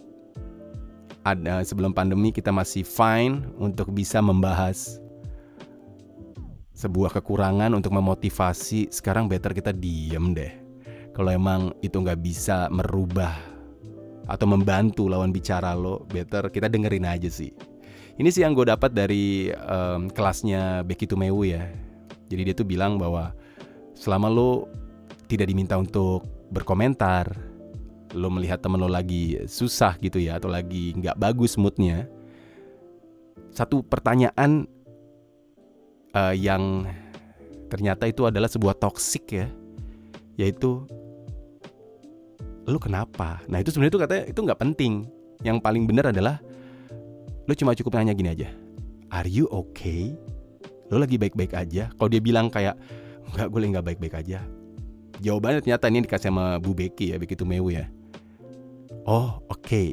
ada 1.24 1.64
sebelum 1.64 1.96
pandemi 1.96 2.36
kita 2.36 2.52
masih 2.52 2.84
fine 2.84 3.48
untuk 3.56 3.96
bisa 3.96 4.20
membahas 4.20 5.00
sebuah 6.76 7.16
kekurangan 7.16 7.72
untuk 7.72 7.96
memotivasi. 7.96 8.92
Sekarang 8.92 9.32
better 9.32 9.56
kita 9.56 9.72
diem 9.72 10.36
deh. 10.36 10.52
Kalau 11.16 11.32
emang 11.32 11.72
itu 11.80 11.96
nggak 11.96 12.20
bisa 12.20 12.68
merubah 12.68 13.32
atau 14.28 14.48
membantu 14.48 15.08
lawan 15.08 15.32
bicara 15.32 15.72
lo, 15.72 16.04
better 16.12 16.52
kita 16.52 16.68
dengerin 16.68 17.08
aja 17.08 17.32
sih. 17.32 17.56
Ini 18.14 18.28
sih 18.28 18.44
yang 18.44 18.52
gue 18.54 18.68
dapat 18.68 18.92
dari 18.92 19.48
um, 19.54 20.12
kelasnya 20.12 20.84
Becky 20.84 21.08
Tumewu 21.08 21.48
ya 21.48 21.66
jadi 22.28 22.52
dia 22.52 22.56
tuh 22.56 22.68
bilang 22.68 22.96
bahwa 22.98 23.34
selama 23.94 24.28
lo 24.32 24.68
tidak 25.28 25.50
diminta 25.50 25.80
untuk 25.80 26.26
berkomentar, 26.54 27.34
lo 28.14 28.30
melihat 28.30 28.62
temen 28.62 28.78
lo 28.78 28.90
lagi 28.90 29.42
susah 29.50 29.98
gitu 29.98 30.22
ya 30.22 30.38
atau 30.38 30.50
lagi 30.52 30.94
nggak 30.94 31.18
bagus 31.18 31.58
moodnya, 31.58 32.06
satu 33.50 33.82
pertanyaan 33.82 34.70
uh, 36.14 36.36
yang 36.36 36.86
ternyata 37.70 38.06
itu 38.06 38.30
adalah 38.30 38.50
sebuah 38.50 38.78
toksik 38.78 39.26
ya, 39.34 39.48
yaitu 40.38 40.86
lo 42.64 42.78
kenapa? 42.80 43.42
Nah 43.50 43.60
itu 43.60 43.74
sebenarnya 43.74 43.94
itu 43.94 44.02
katanya 44.02 44.24
itu 44.30 44.40
nggak 44.40 44.62
penting. 44.62 44.94
Yang 45.44 45.60
paling 45.60 45.84
benar 45.84 46.16
adalah 46.16 46.40
lo 47.44 47.54
cuma 47.58 47.76
cukup 47.76 48.00
nanya 48.00 48.16
gini 48.16 48.32
aja, 48.32 48.50
Are 49.12 49.28
you 49.28 49.46
okay? 49.52 50.16
Lo 50.94 51.02
lagi 51.02 51.18
baik-baik 51.18 51.54
aja. 51.58 51.90
Kalau 51.98 52.10
dia 52.10 52.22
bilang 52.22 52.54
kayak 52.54 52.78
nggak 53.34 53.48
gue 53.50 53.60
nggak 53.74 53.86
baik-baik 53.86 54.16
aja. 54.22 54.40
Jawabannya 55.24 55.66
ternyata 55.66 55.86
ini 55.90 56.06
dikasih 56.06 56.30
sama 56.30 56.58
Bu 56.62 56.78
Becky 56.78 57.14
ya 57.14 57.18
begitu 57.18 57.44
Mewu 57.48 57.74
ya. 57.74 57.90
Oh 59.10 59.42
oke. 59.50 59.66
Okay. 59.66 59.90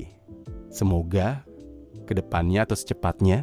semoga 0.70 1.42
ke 2.06 2.14
depannya 2.14 2.62
atau 2.62 2.78
secepatnya 2.78 3.42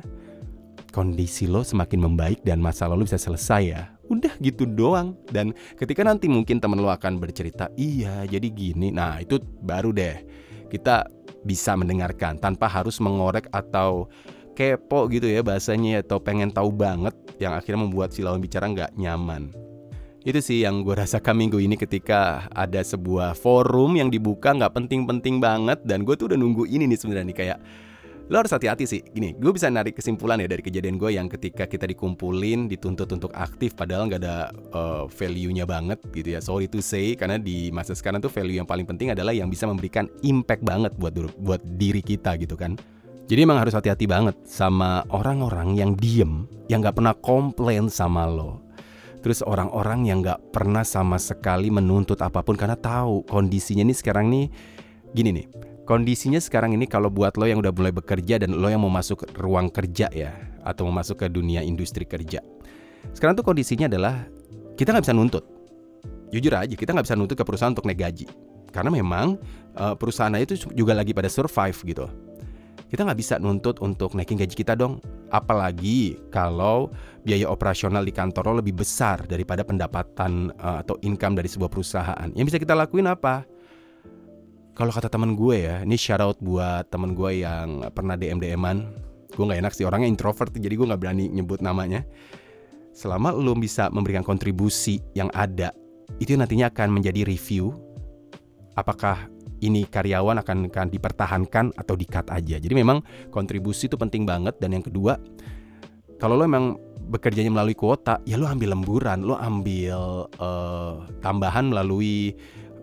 kondisi 0.95 1.43
lo 1.43 1.59
semakin 1.59 2.07
membaik 2.07 2.39
dan 2.47 2.63
masalah 2.63 2.95
lo 2.95 3.03
bisa 3.03 3.19
selesai 3.19 3.63
ya. 3.67 3.83
Udah 4.07 4.31
gitu 4.39 4.63
doang. 4.63 5.19
Dan 5.27 5.51
ketika 5.75 6.07
nanti 6.07 6.31
mungkin 6.31 6.63
temen 6.63 6.79
lo 6.79 6.87
akan 6.87 7.19
bercerita 7.19 7.67
iya 7.75 8.23
jadi 8.23 8.47
gini. 8.47 8.95
Nah 8.95 9.19
itu 9.19 9.43
baru 9.43 9.91
deh. 9.91 10.23
Kita 10.71 11.07
bisa 11.43 11.75
mendengarkan 11.79 12.39
tanpa 12.39 12.67
harus 12.67 12.99
mengorek 12.99 13.47
atau 13.51 14.07
kepo 14.57 15.05
gitu 15.13 15.29
ya 15.29 15.45
bahasanya 15.45 16.01
atau 16.01 16.17
pengen 16.17 16.49
tahu 16.49 16.73
banget 16.73 17.13
yang 17.37 17.53
akhirnya 17.53 17.85
membuat 17.85 18.09
si 18.09 18.25
lawan 18.25 18.41
bicara 18.41 18.65
nggak 18.65 18.97
nyaman. 18.97 19.53
Itu 20.25 20.41
sih 20.41 20.65
yang 20.65 20.81
gue 20.81 20.97
rasakan 21.05 21.37
minggu 21.37 21.61
ini 21.61 21.77
ketika 21.77 22.49
ada 22.49 22.81
sebuah 22.81 23.37
forum 23.37 24.01
yang 24.01 24.09
dibuka 24.09 24.57
nggak 24.57 24.73
penting-penting 24.73 25.37
banget 25.37 25.85
dan 25.85 26.01
gue 26.01 26.17
tuh 26.17 26.33
udah 26.33 26.39
nunggu 26.41 26.65
ini 26.65 26.89
nih 26.89 26.97
sebenarnya 26.97 27.29
nih 27.29 27.37
kayak 27.37 27.59
lo 28.27 28.43
harus 28.43 28.51
hati-hati 28.51 28.83
sih. 28.83 28.99
Gini, 29.07 29.31
gue 29.39 29.51
bisa 29.55 29.71
narik 29.71 29.95
kesimpulan 29.95 30.41
ya 30.43 30.51
dari 30.51 30.59
kejadian 30.59 30.99
gue 30.99 31.15
yang 31.15 31.31
ketika 31.31 31.63
kita 31.63 31.87
dikumpulin, 31.87 32.67
dituntut 32.67 33.07
untuk 33.15 33.31
aktif, 33.31 33.71
padahal 33.71 34.11
nggak 34.11 34.19
ada 34.19 34.51
uh, 34.75 35.07
value-nya 35.07 35.63
banget 35.63 35.95
gitu 36.11 36.35
ya. 36.35 36.43
Sorry 36.43 36.67
to 36.67 36.83
say, 36.83 37.15
karena 37.15 37.39
di 37.39 37.71
masa 37.71 37.95
sekarang 37.95 38.19
tuh 38.19 38.27
value 38.27 38.59
yang 38.59 38.67
paling 38.67 38.83
penting 38.83 39.15
adalah 39.15 39.31
yang 39.31 39.47
bisa 39.47 39.63
memberikan 39.63 40.11
impact 40.27 40.59
banget 40.59 40.91
buat 40.99 41.15
buat 41.39 41.63
diri 41.79 42.03
kita 42.03 42.35
gitu 42.35 42.59
kan. 42.59 42.75
Jadi 43.27 43.43
emang 43.43 43.59
harus 43.59 43.75
hati-hati 43.75 44.07
banget 44.07 44.39
sama 44.47 45.03
orang-orang 45.11 45.75
yang 45.75 45.99
diem, 45.99 46.47
yang 46.71 46.79
gak 46.79 46.95
pernah 46.95 47.11
komplain 47.11 47.91
sama 47.91 48.23
lo. 48.23 48.63
Terus 49.19 49.43
orang-orang 49.43 50.07
yang 50.07 50.23
gak 50.23 50.39
pernah 50.55 50.87
sama 50.87 51.19
sekali 51.19 51.67
menuntut 51.67 52.15
apa 52.23 52.39
pun 52.39 52.55
karena 52.55 52.79
tahu 52.79 53.27
kondisinya 53.27 53.83
ini 53.83 53.91
sekarang 53.91 54.31
nih 54.31 54.47
gini 55.11 55.43
nih. 55.43 55.47
Kondisinya 55.83 56.39
sekarang 56.39 56.71
ini 56.79 56.87
kalau 56.87 57.11
buat 57.11 57.35
lo 57.35 57.43
yang 57.43 57.59
udah 57.59 57.75
mulai 57.75 57.91
bekerja 57.91 58.39
dan 58.39 58.55
lo 58.55 58.71
yang 58.71 58.79
mau 58.79 58.91
masuk 58.91 59.27
ruang 59.35 59.67
kerja 59.75 60.07
ya 60.15 60.31
atau 60.63 60.87
mau 60.87 60.95
masuk 61.03 61.19
ke 61.19 61.27
dunia 61.27 61.59
industri 61.59 62.07
kerja. 62.07 62.39
Sekarang 63.11 63.35
tuh 63.35 63.43
kondisinya 63.43 63.91
adalah 63.91 64.23
kita 64.79 64.95
nggak 64.95 65.03
bisa 65.03 65.15
nuntut. 65.15 65.43
Jujur 66.31 66.55
aja 66.55 66.71
kita 66.71 66.95
nggak 66.95 67.07
bisa 67.11 67.19
nuntut 67.19 67.35
ke 67.35 67.43
perusahaan 67.43 67.75
untuk 67.75 67.87
naik 67.87 67.99
gaji 68.07 68.27
karena 68.71 68.91
memang 68.91 69.35
uh, 69.79 69.95
perusahaan 69.95 70.31
itu 70.39 70.59
juga 70.75 70.95
lagi 70.95 71.15
pada 71.15 71.31
survive 71.31 71.75
gitu 71.87 72.07
kita 72.87 73.03
nggak 73.03 73.19
bisa 73.19 73.35
nuntut 73.39 73.83
untuk 73.83 74.15
naikin 74.15 74.39
gaji 74.39 74.55
kita 74.55 74.73
dong. 74.73 75.03
Apalagi 75.27 76.15
kalau 76.31 76.87
biaya 77.27 77.51
operasional 77.51 78.07
di 78.07 78.15
kantor 78.15 78.55
lo 78.55 78.63
lebih 78.63 78.79
besar 78.79 79.27
daripada 79.27 79.67
pendapatan 79.67 80.55
uh, 80.55 80.79
atau 80.83 80.95
income 81.03 81.35
dari 81.35 81.51
sebuah 81.51 81.67
perusahaan. 81.67 82.27
Yang 82.31 82.55
bisa 82.55 82.57
kita 82.63 82.73
lakuin 82.79 83.11
apa? 83.11 83.43
Kalau 84.77 84.93
kata 84.93 85.09
teman 85.09 85.33
gue 85.33 85.67
ya, 85.67 85.81
ini 85.83 85.97
shout 85.97 86.21
out 86.21 86.37
buat 86.39 86.87
teman 86.87 87.17
gue 87.17 87.43
yang 87.43 87.83
pernah 87.91 88.13
DM 88.13 88.39
DM-an. 88.39 88.87
Gue 89.33 89.43
nggak 89.43 89.59
enak 89.65 89.73
sih 89.73 89.83
orangnya 89.83 90.07
introvert, 90.07 90.53
jadi 90.53 90.71
gue 90.77 90.87
nggak 90.87 91.01
berani 91.01 91.27
nyebut 91.27 91.59
namanya. 91.65 92.05
Selama 92.93 93.33
lo 93.33 93.57
bisa 93.57 93.89
memberikan 93.89 94.21
kontribusi 94.21 95.01
yang 95.17 95.33
ada, 95.33 95.73
itu 96.21 96.37
nantinya 96.37 96.69
akan 96.69 96.93
menjadi 96.93 97.25
review 97.25 97.73
apakah 98.77 99.25
ini 99.61 99.85
karyawan 99.89 100.41
akan 100.41 100.57
akan 100.69 100.87
dipertahankan 100.91 101.65
atau 101.73 101.93
di-cut 101.97 102.29
aja. 102.29 102.57
Jadi 102.57 102.73
memang 102.73 103.01
kontribusi 103.33 103.89
itu 103.89 103.97
penting 103.97 104.25
banget 104.25 104.57
dan 104.61 104.73
yang 104.73 104.85
kedua 104.85 105.17
kalau 106.17 106.33
lo 106.33 106.43
emang 106.49 106.81
bekerjanya 107.07 107.53
melalui 107.53 107.77
kuota, 107.77 108.19
ya 108.25 108.35
lo 108.35 108.49
ambil 108.49 108.73
lemburan, 108.73 109.23
lo 109.23 109.37
ambil 109.37 110.27
uh, 110.41 111.05
tambahan 111.21 111.69
melalui 111.71 112.35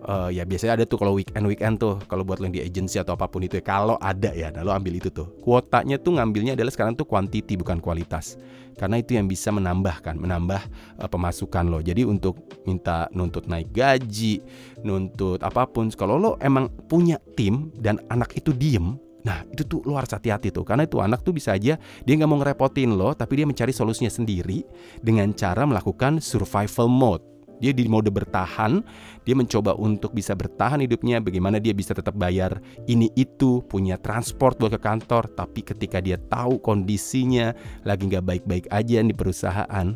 uh, 0.05 0.29
ya 0.29 0.45
biasanya 0.45 0.81
ada 0.81 0.85
tuh 0.85 1.01
kalau 1.01 1.17
weekend 1.17 1.45
weekend 1.45 1.75
tuh 1.81 1.97
kalau 2.05 2.21
buat 2.21 2.37
lo 2.39 2.47
yang 2.47 2.55
di 2.55 2.63
agency 2.63 3.01
atau 3.01 3.17
apa 3.17 3.27
pun 3.27 3.43
itu 3.43 3.57
ya 3.59 3.63
kalau 3.65 3.97
ada 3.97 4.31
ya 4.31 4.53
nah 4.53 4.61
lo 4.61 4.71
ambil 4.71 4.97
itu 4.97 5.09
tuh. 5.09 5.27
Kuotanya 5.41 5.97
tuh 5.99 6.17
ngambilnya 6.17 6.53
adalah 6.53 6.71
sekarang 6.71 6.93
tuh 6.93 7.09
quantity 7.09 7.57
bukan 7.57 7.81
kualitas. 7.81 8.37
Karena 8.75 8.99
itu 8.99 9.15
yang 9.15 9.25
bisa 9.25 9.55
menambahkan 9.55 10.19
menambah 10.19 10.61
uh, 10.99 11.09
pemasukan 11.09 11.67
lo. 11.67 11.79
Jadi 11.79 12.03
untuk 12.05 12.39
minta 12.67 13.07
nuntut 13.15 13.47
naik 13.49 13.71
gaji 13.73 14.43
nuntut 14.85 15.41
apa 15.41 15.65
pun 15.67 15.89
kalau 15.91 16.19
lo 16.21 16.31
emang 16.39 16.69
punya 16.87 17.17
tim 17.33 17.73
dan 17.75 17.99
anak 18.07 18.37
itu 18.37 18.53
diem 18.53 19.01
Nah 19.25 19.41
itu 19.49 19.65
tuh 19.65 19.81
lo 19.89 19.97
harus 19.97 20.13
hati-hati 20.13 20.53
tuh. 20.53 20.61
Karena 20.61 20.85
itu 20.85 21.01
anak 21.01 21.25
tuh 21.25 21.33
bisa 21.33 21.57
aja 21.57 21.81
Dia 21.81 22.13
nggak 22.13 22.29
mau 22.29 22.37
ngerepotin 22.37 22.93
lo 22.93 23.09
Tapi 23.17 23.41
dia 23.41 23.49
mencari 23.49 23.73
solusinya 23.73 24.13
sendiri 24.13 24.61
Dengan 25.01 25.33
cara 25.33 25.65
melakukan 25.65 26.21
survival 26.21 26.85
mode 26.85 27.34
dia 27.59 27.71
di 27.71 27.87
mode 27.87 28.11
bertahan, 28.11 28.83
dia 29.23 29.35
mencoba 29.37 29.77
untuk 29.77 30.11
bisa 30.11 30.35
bertahan 30.35 30.83
hidupnya, 30.83 31.23
bagaimana 31.23 31.61
dia 31.61 31.71
bisa 31.71 31.95
tetap 31.95 32.15
bayar 32.19 32.59
ini 32.85 33.07
itu, 33.15 33.63
punya 33.65 33.95
transport 33.95 34.59
buat 34.59 34.75
ke 34.75 34.81
kantor, 34.81 35.31
tapi 35.31 35.63
ketika 35.63 36.03
dia 36.03 36.19
tahu 36.19 36.59
kondisinya 36.59 37.55
lagi 37.87 38.11
nggak 38.11 38.25
baik-baik 38.25 38.65
aja 38.73 38.99
di 38.99 39.15
perusahaan, 39.15 39.87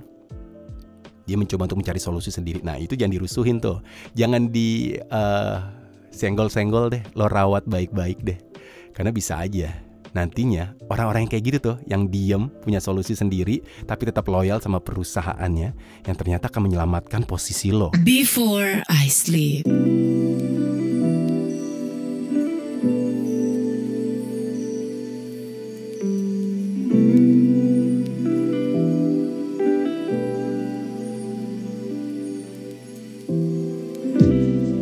dia 1.27 1.37
mencoba 1.37 1.69
untuk 1.69 1.85
mencari 1.85 2.01
solusi 2.01 2.31
sendiri. 2.33 2.63
Nah 2.63 2.79
itu 2.79 2.97
jangan 2.97 3.13
dirusuhin 3.19 3.57
tuh, 3.61 3.83
jangan 4.15 4.49
di 4.49 4.97
uh, 5.11 5.61
senggol-senggol 6.09 6.89
deh, 6.95 7.03
lo 7.13 7.29
rawat 7.29 7.67
baik-baik 7.69 8.23
deh, 8.23 8.39
karena 8.95 9.11
bisa 9.13 9.37
aja 9.41 9.88
nantinya 10.13 10.73
orang-orang 10.89 11.25
yang 11.27 11.31
kayak 11.31 11.45
gitu 11.45 11.57
tuh 11.71 11.77
yang 11.85 12.09
diem 12.09 12.49
punya 12.61 12.81
solusi 12.81 13.13
sendiri 13.13 13.61
tapi 13.85 14.09
tetap 14.09 14.25
loyal 14.25 14.57
sama 14.61 14.81
perusahaannya 14.81 15.69
yang 16.05 16.15
ternyata 16.17 16.49
akan 16.49 16.69
menyelamatkan 16.69 17.23
posisi 17.25 17.69
lo. 17.69 17.93
Before 18.01 18.81
I 18.89 19.05
sleep. 19.09 19.67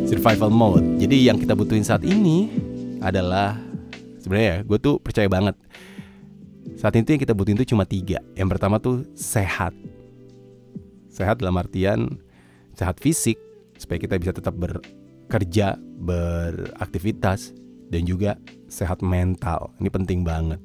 Survival 0.08 0.50
mode. 0.50 0.98
Jadi 0.98 1.30
yang 1.30 1.38
kita 1.38 1.54
butuhin 1.54 1.86
saat 1.86 2.02
ini 2.02 2.50
adalah 2.98 3.67
sebenarnya 4.28 4.48
ya 4.52 4.58
gue 4.60 4.76
tuh 4.76 5.00
percaya 5.00 5.24
banget. 5.24 5.56
Saat 6.76 7.00
itu 7.00 7.16
yang 7.16 7.22
kita 7.24 7.32
butuhin 7.32 7.56
tuh 7.56 7.64
cuma 7.64 7.88
tiga. 7.88 8.20
Yang 8.36 8.48
pertama 8.52 8.76
tuh 8.76 9.08
sehat. 9.16 9.72
Sehat 11.08 11.40
dalam 11.40 11.56
artian 11.56 12.20
sehat 12.76 13.00
fisik 13.00 13.40
supaya 13.80 13.96
kita 13.96 14.20
bisa 14.20 14.36
tetap 14.36 14.52
bekerja 14.54 15.80
beraktivitas 15.80 17.56
dan 17.88 18.04
juga 18.04 18.36
sehat 18.68 19.00
mental. 19.00 19.72
Ini 19.80 19.88
penting 19.88 20.20
banget. 20.22 20.60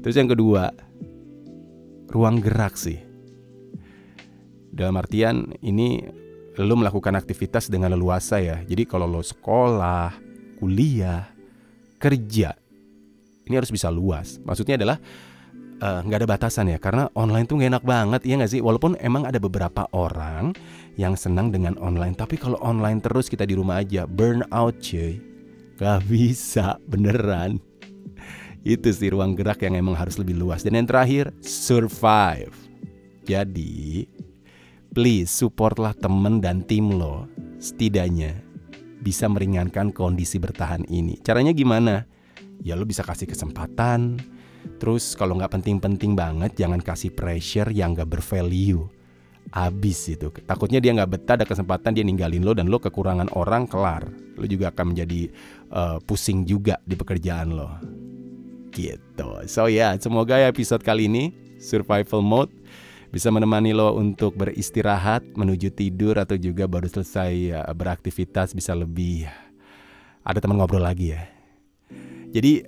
Terus 0.00 0.16
yang 0.16 0.32
kedua 0.32 0.72
ruang 2.08 2.40
gerak 2.40 2.80
sih. 2.80 2.96
Dalam 4.72 4.96
artian 4.96 5.52
ini 5.60 6.00
lo 6.56 6.74
melakukan 6.74 7.12
aktivitas 7.20 7.68
dengan 7.68 7.92
leluasa 7.92 8.40
ya. 8.40 8.64
Jadi 8.64 8.88
kalau 8.88 9.04
lo 9.04 9.20
sekolah 9.20 10.16
kuliah 10.56 11.28
kerja 12.00 12.61
ini 13.46 13.54
harus 13.58 13.70
bisa 13.72 13.90
luas. 13.90 14.38
Maksudnya 14.42 14.78
adalah 14.78 14.98
eh, 15.82 16.00
nggak 16.06 16.18
ada 16.22 16.28
batasan 16.28 16.70
ya 16.70 16.78
karena 16.78 17.10
online 17.18 17.46
tuh 17.46 17.58
gak 17.58 17.70
enak 17.78 17.84
banget 17.84 18.20
ya 18.26 18.34
nggak 18.38 18.52
sih? 18.52 18.60
Walaupun 18.62 18.98
emang 19.02 19.26
ada 19.26 19.38
beberapa 19.42 19.86
orang 19.94 20.54
yang 20.94 21.16
senang 21.16 21.48
dengan 21.48 21.74
online 21.80 22.14
tapi 22.14 22.36
kalau 22.36 22.60
online 22.60 23.00
terus 23.00 23.26
kita 23.26 23.48
di 23.48 23.56
rumah 23.56 23.82
aja 23.82 24.06
burn 24.06 24.46
out 24.54 24.78
cuy. 24.78 25.18
Gak 25.80 26.06
bisa 26.06 26.78
beneran. 26.86 27.58
Itu 28.62 28.94
sih 28.94 29.10
ruang 29.10 29.34
gerak 29.34 29.66
yang 29.66 29.74
emang 29.74 29.98
harus 29.98 30.14
lebih 30.14 30.38
luas. 30.38 30.62
Dan 30.62 30.78
yang 30.78 30.86
terakhir 30.86 31.34
survive. 31.42 32.54
Jadi 33.26 34.06
please 34.94 35.30
supportlah 35.32 35.96
temen 35.98 36.38
dan 36.38 36.62
tim 36.62 36.94
lo. 36.94 37.26
Setidaknya 37.58 38.38
bisa 39.02 39.26
meringankan 39.26 39.90
kondisi 39.90 40.38
bertahan 40.38 40.86
ini. 40.86 41.18
Caranya 41.18 41.50
gimana 41.50 42.06
ya 42.60 42.76
lo 42.76 42.84
bisa 42.84 43.00
kasih 43.00 43.24
kesempatan 43.24 44.20
Terus 44.78 45.14
kalau 45.14 45.38
nggak 45.38 45.58
penting-penting 45.58 46.18
banget 46.18 46.58
jangan 46.58 46.82
kasih 46.82 47.14
pressure 47.14 47.70
yang 47.70 47.94
nggak 47.94 48.10
bervalue. 48.10 48.86
Abis 49.52 50.10
itu. 50.10 50.30
Takutnya 50.46 50.78
dia 50.78 50.94
nggak 50.94 51.10
betah 51.18 51.34
ada 51.38 51.46
kesempatan 51.46 51.92
dia 51.92 52.06
ninggalin 52.06 52.42
lo 52.42 52.54
dan 52.54 52.70
lo 52.70 52.78
kekurangan 52.78 53.30
orang 53.34 53.66
kelar. 53.66 54.06
Lo 54.38 54.46
juga 54.46 54.70
akan 54.74 54.94
menjadi 54.94 55.28
uh, 55.74 55.98
pusing 56.02 56.46
juga 56.46 56.78
di 56.86 56.94
pekerjaan 56.94 57.54
lo. 57.54 57.70
Gitu. 58.72 59.30
So 59.50 59.68
ya, 59.68 59.92
yeah, 59.92 60.00
semoga 60.00 60.40
ya 60.40 60.48
episode 60.48 60.80
kali 60.80 61.10
ini 61.10 61.34
survival 61.60 62.24
mode 62.24 62.50
bisa 63.12 63.28
menemani 63.28 63.76
lo 63.76 63.92
untuk 63.92 64.40
beristirahat, 64.40 65.20
menuju 65.36 65.68
tidur 65.76 66.16
atau 66.16 66.40
juga 66.40 66.64
baru 66.64 66.88
selesai 66.88 67.52
uh, 67.52 67.74
beraktivitas 67.76 68.56
bisa 68.56 68.72
lebih 68.72 69.28
ada 70.24 70.38
teman 70.40 70.56
ngobrol 70.56 70.80
lagi 70.80 71.12
ya. 71.12 71.31
Jadi 72.32 72.64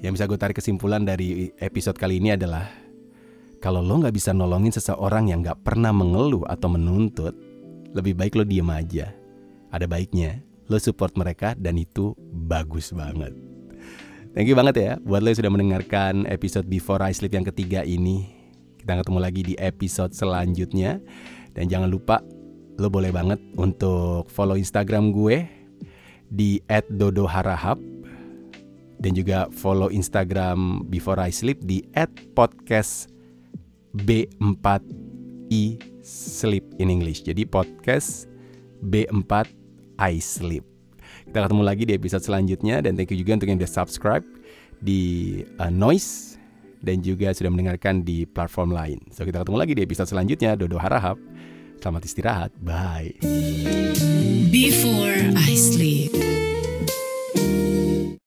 yang 0.00 0.16
bisa 0.16 0.24
gue 0.24 0.40
tarik 0.40 0.56
kesimpulan 0.56 1.04
dari 1.04 1.52
episode 1.60 2.00
kali 2.00 2.16
ini 2.16 2.32
adalah 2.32 2.64
kalau 3.60 3.84
lo 3.84 4.00
nggak 4.00 4.16
bisa 4.16 4.32
nolongin 4.32 4.72
seseorang 4.72 5.28
yang 5.28 5.44
nggak 5.44 5.60
pernah 5.60 5.92
mengeluh 5.92 6.48
atau 6.48 6.72
menuntut, 6.72 7.36
lebih 7.92 8.16
baik 8.16 8.40
lo 8.40 8.44
diem 8.48 8.68
aja. 8.72 9.12
Ada 9.68 9.84
baiknya 9.84 10.40
lo 10.72 10.80
support 10.80 11.12
mereka 11.20 11.52
dan 11.60 11.76
itu 11.76 12.16
bagus 12.48 12.88
banget. 12.96 13.36
Thank 14.32 14.48
you 14.48 14.56
banget 14.56 14.76
ya 14.80 14.92
buat 15.04 15.20
lo 15.20 15.28
yang 15.28 15.40
sudah 15.44 15.52
mendengarkan 15.52 16.24
episode 16.28 16.64
Before 16.64 17.00
I 17.04 17.12
Sleep 17.12 17.36
yang 17.36 17.44
ketiga 17.44 17.84
ini. 17.84 18.32
Kita 18.80 18.96
ketemu 18.96 19.18
lagi 19.20 19.40
di 19.44 19.54
episode 19.60 20.16
selanjutnya. 20.16 21.00
Dan 21.56 21.72
jangan 21.72 21.88
lupa 21.88 22.20
lo 22.76 22.92
boleh 22.92 23.12
banget 23.12 23.40
untuk 23.56 24.28
follow 24.28 24.56
Instagram 24.60 25.12
gue 25.12 25.48
di 26.28 26.60
@dodoharahap 26.68 27.95
dan 29.06 29.14
juga 29.14 29.46
follow 29.54 29.86
Instagram 29.86 30.82
Before 30.90 31.22
I 31.22 31.30
Sleep 31.30 31.62
di 31.62 31.86
@podcast 32.34 33.06
B4i 33.94 35.62
Sleep 36.02 36.66
in 36.82 36.90
English. 36.90 37.22
Jadi 37.22 37.46
podcast 37.46 38.26
B4 38.82 39.46
I 40.02 40.18
Sleep. 40.18 40.66
Kita 41.30 41.46
ketemu 41.46 41.62
lagi 41.62 41.86
di 41.86 41.94
episode 41.94 42.26
selanjutnya 42.26 42.82
dan 42.82 42.98
thank 42.98 43.14
you 43.14 43.22
juga 43.22 43.38
untuk 43.38 43.46
yang 43.46 43.62
sudah 43.62 43.70
subscribe 43.70 44.26
di 44.82 45.38
uh, 45.62 45.70
Noise 45.70 46.34
dan 46.82 46.98
juga 46.98 47.30
sudah 47.30 47.54
mendengarkan 47.54 48.02
di 48.02 48.26
platform 48.26 48.74
lain. 48.74 48.98
So 49.14 49.22
kita 49.22 49.46
ketemu 49.46 49.58
lagi 49.62 49.72
di 49.78 49.82
episode 49.86 50.10
selanjutnya. 50.10 50.58
Dodo 50.58 50.82
harahap. 50.82 51.14
Selamat 51.78 52.02
istirahat. 52.02 52.50
Bye. 52.58 53.14
Before 54.50 55.30
I 55.38 55.54
sleep. 55.54 56.35